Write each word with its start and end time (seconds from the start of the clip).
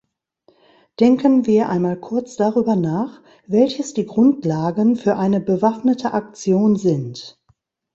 Denken 0.99 1.45
wir 1.45 1.69
einmal 1.69 1.95
kurz 1.95 2.35
darüber 2.35 2.75
nach, 2.75 3.21
welches 3.45 3.93
die 3.93 4.07
Grundlagen 4.07 4.95
für 4.95 5.15
eine 5.15 5.39
bewaffnete 5.39 6.13
Aktion 6.15 6.75
sind. 6.75 7.39